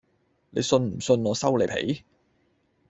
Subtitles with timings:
[0.49, 2.03] 你信唔信我收你皮